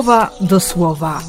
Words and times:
słowa 0.00 0.30
do 0.40 0.60
słowa. 0.60 1.20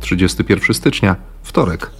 Trzydziesty 0.00 0.44
pierwszy 0.44 0.74
stycznia, 0.74 1.16
wtorek. 1.42 1.90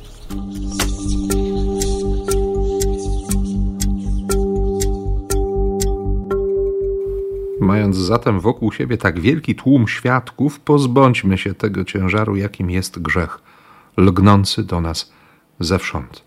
Mając 7.61 7.97
zatem 7.97 8.41
wokół 8.41 8.73
siebie 8.73 8.99
tak 8.99 9.21
wielki 9.21 9.55
tłum 9.55 9.89
świadków, 9.89 10.61
pozbądźmy 10.61 11.39
się 11.39 11.55
tego 11.55 11.85
ciężaru, 11.85 12.37
jakim 12.37 12.71
jest 12.71 12.99
grzech, 12.99 13.39
lgnący 13.97 14.65
do 14.65 14.81
nas 14.81 15.13
zewsząd. 15.61 16.25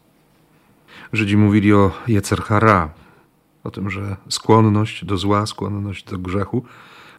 Żydzi 1.13 1.37
mówili 1.37 1.73
o 1.73 1.91
Jecerhara, 2.07 2.89
o 3.63 3.71
tym, 3.71 3.89
że 3.89 4.15
skłonność 4.29 5.05
do 5.05 5.17
zła, 5.17 5.45
skłonność 5.45 6.03
do 6.03 6.17
grzechu 6.17 6.63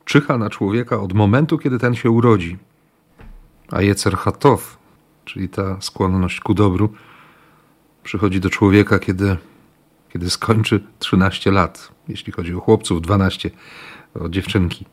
czyha 0.04 0.38
na 0.38 0.50
człowieka 0.50 1.00
od 1.00 1.12
momentu, 1.12 1.58
kiedy 1.58 1.78
ten 1.78 1.94
się 1.94 2.10
urodzi. 2.10 2.56
A 3.70 3.82
Jecerhatow, 3.82 4.78
czyli 5.24 5.48
ta 5.48 5.80
skłonność 5.80 6.40
ku 6.40 6.54
dobru, 6.54 6.92
przychodzi 8.02 8.40
do 8.40 8.50
człowieka, 8.50 8.98
kiedy, 8.98 9.36
kiedy 10.12 10.30
skończy 10.30 10.80
13 10.98 11.50
lat, 11.50 11.92
jeśli 12.08 12.32
chodzi 12.32 12.54
o 12.54 12.60
chłopców, 12.60 13.02
12 13.02 13.50
o 14.14 14.28
dziewczynki. 14.28 14.86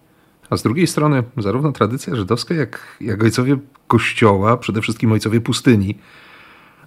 A 0.50 0.58
z 0.58 0.64
drugiej 0.64 0.88
strony, 0.88 1.24
zarówno 1.38 1.72
tradycja 1.72 2.16
żydowska, 2.16 2.54
jak, 2.54 2.98
jak 3.02 3.24
ojcowie 3.24 3.58
kościoła, 3.88 4.58
przede 4.58 4.82
wszystkim 4.82 5.12
ojcowie 5.12 5.42
pustyni, 5.42 5.98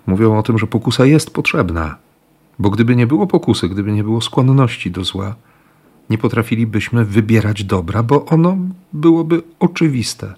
mówią 0.09 0.39
o 0.39 0.42
tym, 0.42 0.59
że 0.59 0.67
pokusa 0.67 1.06
jest 1.06 1.31
potrzebna. 1.31 1.97
Bo 2.59 2.70
gdyby 2.70 2.97
nie 2.97 3.06
było 3.06 3.27
pokusy, 3.27 3.69
gdyby 3.69 3.92
nie 3.92 4.05
było 4.05 4.20
skłonności 4.20 4.91
do 4.91 5.05
zła, 5.05 5.34
nie 6.11 6.19
potrafilibyśmy 6.19 7.05
wybierać 7.05 7.65
dobra, 7.65 8.03
bo 8.03 8.25
ono 8.25 8.56
byłoby 8.92 9.42
oczywiste. 9.59 10.34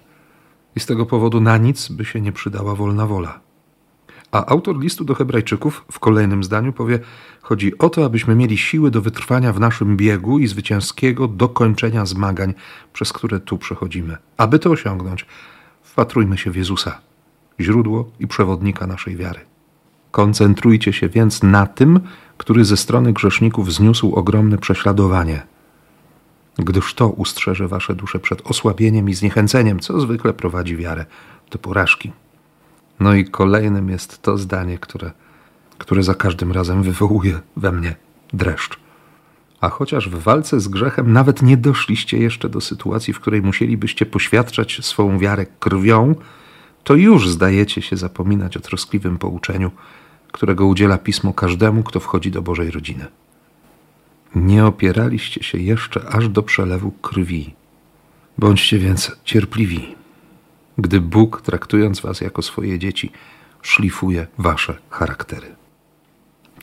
I 0.76 0.80
z 0.80 0.86
tego 0.86 1.06
powodu 1.06 1.40
na 1.40 1.56
nic 1.56 1.88
by 1.88 2.04
się 2.04 2.20
nie 2.20 2.32
przydała 2.32 2.74
wolna 2.74 3.06
wola. 3.06 3.40
A 4.32 4.46
autor 4.46 4.78
listu 4.78 5.04
do 5.04 5.14
Hebrajczyków 5.14 5.84
w 5.92 5.98
kolejnym 5.98 6.44
zdaniu 6.44 6.72
powie: 6.72 6.98
Chodzi 7.42 7.78
o 7.78 7.90
to, 7.90 8.04
abyśmy 8.04 8.34
mieli 8.34 8.58
siły 8.58 8.90
do 8.90 9.02
wytrwania 9.02 9.52
w 9.52 9.60
naszym 9.60 9.96
biegu 9.96 10.38
i 10.38 10.46
zwycięskiego 10.46 11.28
dokończenia 11.28 12.06
zmagań, 12.06 12.54
przez 12.92 13.12
które 13.12 13.40
tu 13.40 13.58
przechodzimy. 13.58 14.16
Aby 14.36 14.58
to 14.58 14.70
osiągnąć, 14.70 15.26
wpatrujmy 15.82 16.38
się 16.38 16.50
w 16.50 16.56
Jezusa, 16.56 17.00
źródło 17.60 18.10
i 18.20 18.26
przewodnika 18.26 18.86
naszej 18.86 19.16
wiary. 19.16 19.49
Koncentrujcie 20.10 20.92
się 20.92 21.08
więc 21.08 21.42
na 21.42 21.66
tym, 21.66 22.00
który 22.38 22.64
ze 22.64 22.76
strony 22.76 23.12
grzeszników 23.12 23.72
zniósł 23.72 24.14
ogromne 24.14 24.58
prześladowanie, 24.58 25.42
gdyż 26.58 26.94
to 26.94 27.08
ustrzeże 27.08 27.68
wasze 27.68 27.94
dusze 27.94 28.18
przed 28.18 28.50
osłabieniem 28.50 29.08
i 29.08 29.14
zniechęceniem, 29.14 29.80
co 29.80 30.00
zwykle 30.00 30.32
prowadzi 30.32 30.76
wiarę 30.76 31.06
do 31.50 31.58
porażki. 31.58 32.12
No 33.00 33.14
i 33.14 33.24
kolejnym 33.24 33.88
jest 33.88 34.22
to 34.22 34.38
zdanie, 34.38 34.78
które, 34.78 35.10
które 35.78 36.02
za 36.02 36.14
każdym 36.14 36.52
razem 36.52 36.82
wywołuje 36.82 37.40
we 37.56 37.72
mnie 37.72 37.96
dreszcz. 38.32 38.78
A 39.60 39.68
chociaż 39.68 40.08
w 40.08 40.22
walce 40.22 40.60
z 40.60 40.68
grzechem 40.68 41.12
nawet 41.12 41.42
nie 41.42 41.56
doszliście 41.56 42.18
jeszcze 42.18 42.48
do 42.48 42.60
sytuacji, 42.60 43.12
w 43.12 43.20
której 43.20 43.42
musielibyście 43.42 44.06
poświadczać 44.06 44.78
swą 44.82 45.18
wiarę 45.18 45.46
krwią, 45.46 46.14
to 46.90 46.94
już 46.94 47.28
zdajecie 47.28 47.82
się 47.82 47.96
zapominać 47.96 48.56
o 48.56 48.60
troskliwym 48.60 49.18
pouczeniu, 49.18 49.70
którego 50.32 50.66
udziela 50.66 50.98
pismo 50.98 51.34
każdemu, 51.34 51.82
kto 51.82 52.00
wchodzi 52.00 52.30
do 52.30 52.42
Bożej 52.42 52.70
rodziny. 52.70 53.06
Nie 54.34 54.66
opieraliście 54.66 55.42
się 55.42 55.58
jeszcze 55.58 56.08
aż 56.08 56.28
do 56.28 56.42
przelewu 56.42 56.90
krwi. 56.90 57.54
Bądźcie 58.38 58.78
więc 58.78 59.12
cierpliwi 59.24 59.94
gdy 60.78 61.00
Bóg, 61.00 61.40
traktując 61.40 62.00
was 62.00 62.20
jako 62.20 62.42
swoje 62.42 62.78
dzieci, 62.78 63.10
szlifuje 63.62 64.26
wasze 64.38 64.78
charaktery. 64.90 65.54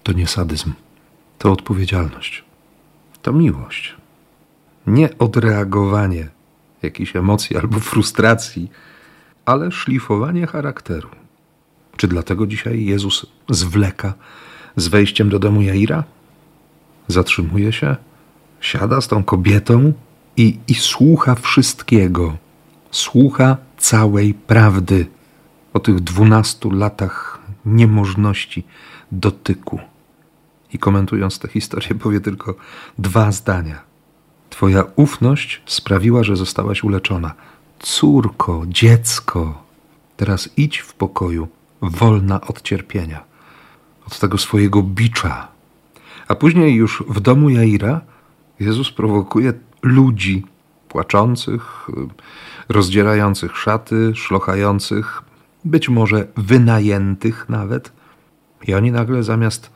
To 0.04 0.12
nie 0.12 0.28
sadyzm, 0.28 0.74
to 1.38 1.52
odpowiedzialność, 1.52 2.44
to 3.22 3.34
miłość. 3.34 3.96
Nie 4.88 5.18
odreagowanie 5.18 6.30
jakiejś 6.82 7.16
emocji 7.16 7.58
albo 7.58 7.80
frustracji, 7.80 8.72
ale 9.48 9.72
szlifowanie 9.72 10.48
charakteru. 10.48 11.10
Czy 11.98 12.08
dlatego 12.08 12.48
dzisiaj 12.48 12.86
Jezus 12.86 13.26
zwleka 13.50 14.14
z 14.76 14.88
wejściem 14.88 15.30
do 15.30 15.40
domu 15.40 15.62
Jaira? 15.62 16.04
Zatrzymuje 17.08 17.74
się, 17.74 17.96
siada 18.62 19.02
z 19.02 19.08
tą 19.08 19.24
kobietą 19.24 19.94
i, 20.38 20.58
i 20.68 20.76
słucha 20.76 21.36
wszystkiego. 21.36 22.38
Słucha 22.92 23.58
całej 23.78 24.34
prawdy 24.34 25.06
o 25.74 25.80
tych 25.80 26.00
dwunastu 26.00 26.72
latach 26.72 27.40
niemożności 27.66 28.64
dotyku. 29.12 29.80
I 30.74 30.78
komentując 30.80 31.40
tę 31.40 31.48
historię, 31.48 31.96
powie 31.96 32.20
tylko 32.22 32.56
dwa 32.98 33.32
zdania. 33.32 33.82
Twoja 34.50 34.84
ufność 34.96 35.62
sprawiła, 35.66 36.24
że 36.24 36.36
zostałaś 36.36 36.84
uleczona. 36.84 37.34
Córko, 37.80 38.64
dziecko, 38.68 39.64
teraz 40.18 40.50
idź 40.58 40.78
w 40.78 40.94
pokoju, 40.94 41.48
wolna 41.82 42.42
od 42.42 42.62
cierpienia, 42.62 43.24
od 44.08 44.20
tego 44.20 44.38
swojego 44.38 44.84
bicza. 44.84 45.48
A 46.28 46.36
później 46.36 46.76
już 46.76 47.04
w 47.10 47.20
domu 47.20 47.50
Jaira 47.50 48.02
Jezus 48.60 48.92
prowokuje 48.92 49.54
ludzi 49.82 50.44
płaczących, 50.90 51.88
rozdzierających 52.70 53.58
szaty, 53.58 54.16
szlochających, 54.16 55.22
być 55.66 55.90
może 55.90 56.28
wynajętych 56.38 57.50
nawet. 57.50 57.92
I 58.68 58.74
oni 58.74 58.92
nagle 58.92 59.24
zamiast, 59.24 59.70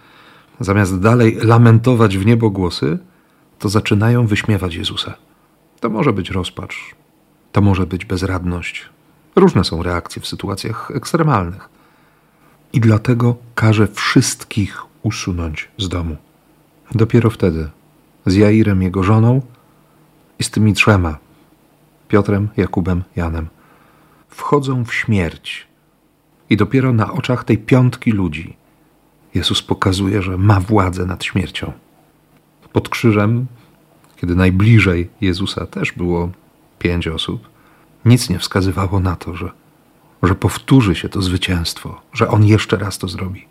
zamiast 0.60 1.00
dalej 1.00 1.38
lamentować 1.42 2.18
w 2.18 2.26
niebo 2.26 2.50
głosy, 2.50 3.00
to 3.60 3.70
zaczynają 3.70 4.28
wyśmiewać 4.28 4.76
Jezusa. 4.76 5.14
To 5.80 5.90
może 5.90 6.14
być 6.14 6.30
rozpacz, 6.30 6.96
to 7.52 7.62
może 7.62 7.88
być 7.88 8.06
bezradność. 8.06 8.90
Różne 9.36 9.64
są 9.64 9.84
reakcje 9.84 10.22
w 10.22 10.28
sytuacjach 10.28 10.92
ekstremalnych. 10.96 11.70
I 12.74 12.80
dlatego 12.80 13.36
każe 13.56 13.88
wszystkich 13.88 14.82
usunąć 15.04 15.70
z 15.78 15.90
domu. 15.90 16.18
Dopiero 16.96 17.30
wtedy 17.30 17.70
z 18.26 18.36
Jairem, 18.36 18.82
jego 18.82 19.04
żoną 19.04 19.42
i 20.40 20.44
z 20.44 20.52
tymi 20.52 20.74
trzema 20.74 21.18
Piotrem, 22.08 22.50
Jakubem, 22.58 23.04
Janem, 23.16 23.48
wchodzą 24.30 24.86
w 24.86 24.94
śmierć. 24.94 25.68
I 26.50 26.58
dopiero 26.58 26.94
na 26.94 27.14
oczach 27.14 27.44
tej 27.44 27.58
piątki 27.58 28.12
ludzi 28.12 28.56
Jezus 29.34 29.62
pokazuje, 29.62 30.22
że 30.22 30.38
ma 30.38 30.60
władzę 30.60 31.06
nad 31.06 31.24
śmiercią. 31.24 31.72
Pod 32.74 32.90
krzyżem, 32.90 33.46
kiedy 34.16 34.36
najbliżej 34.36 35.10
Jezusa 35.22 35.66
też 35.66 35.92
było 35.92 36.30
pięć 36.82 37.08
osób, 37.08 37.50
nic 38.06 38.30
nie 38.30 38.40
wskazywało 38.40 39.00
na 39.00 39.16
to, 39.16 39.36
że, 39.36 39.52
że 40.24 40.36
powtórzy 40.36 40.96
się 40.96 41.10
to 41.10 41.22
zwycięstwo, 41.22 42.02
że 42.14 42.28
On 42.28 42.46
jeszcze 42.46 42.78
raz 42.78 42.98
to 42.98 43.08
zrobi. 43.08 43.46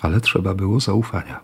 Ale 0.00 0.20
trzeba 0.20 0.54
było 0.54 0.80
zaufania. 0.80 1.40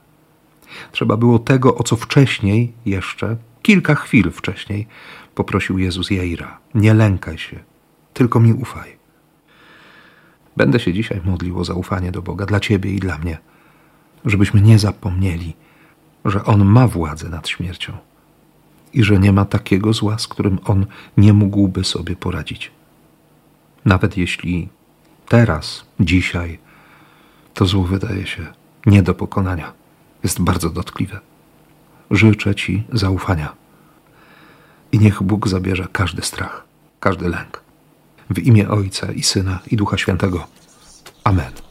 Trzeba 0.92 1.16
było 1.16 1.38
tego, 1.38 1.74
o 1.74 1.82
co 1.82 1.96
wcześniej 1.96 2.72
jeszcze, 2.86 3.36
kilka 3.62 3.94
chwil 3.94 4.30
wcześniej, 4.30 4.86
poprosił 5.34 5.78
Jezus 5.78 6.10
Jaira. 6.10 6.58
Nie 6.74 6.94
lękaj 6.94 7.38
się, 7.38 7.60
tylko 8.14 8.40
mi 8.40 8.52
ufaj. 8.52 8.96
Będę 10.56 10.80
się 10.80 10.92
dzisiaj 10.92 11.20
modlił 11.24 11.58
o 11.58 11.64
zaufanie 11.64 12.12
do 12.12 12.22
Boga 12.22 12.46
dla 12.46 12.60
Ciebie 12.60 12.90
i 12.92 13.00
dla 13.00 13.18
mnie, 13.18 13.38
żebyśmy 14.24 14.60
nie 14.60 14.78
zapomnieli, 14.78 15.56
że 16.24 16.44
On 16.44 16.64
ma 16.64 16.88
władzę 16.88 17.28
nad 17.28 17.48
śmiercią 17.48 18.09
i 18.92 19.04
że 19.04 19.18
nie 19.18 19.32
ma 19.32 19.44
takiego 19.44 19.92
zła, 19.92 20.18
z 20.18 20.28
którym 20.28 20.58
On 20.64 20.86
nie 21.16 21.32
mógłby 21.32 21.84
sobie 21.84 22.16
poradzić. 22.16 22.70
Nawet 23.84 24.16
jeśli 24.16 24.68
teraz, 25.28 25.84
dzisiaj, 26.00 26.58
to 27.54 27.66
zło 27.66 27.84
wydaje 27.84 28.26
się 28.26 28.46
nie 28.86 29.02
do 29.02 29.14
pokonania, 29.14 29.72
jest 30.22 30.40
bardzo 30.40 30.70
dotkliwe. 30.70 31.20
Życzę 32.10 32.54
Ci 32.54 32.84
zaufania 32.92 33.52
i 34.92 34.98
niech 34.98 35.22
Bóg 35.22 35.48
zabierze 35.48 35.88
każdy 35.92 36.22
strach, 36.22 36.64
każdy 37.00 37.28
lęk. 37.28 37.62
W 38.30 38.38
imię 38.38 38.68
Ojca 38.68 39.12
i 39.12 39.22
Syna 39.22 39.58
i 39.70 39.76
Ducha 39.76 39.98
Świętego. 39.98 40.46
Amen. 41.24 41.69